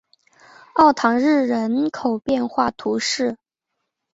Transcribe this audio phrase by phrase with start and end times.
[0.73, 3.37] 奥唐日人口变化图示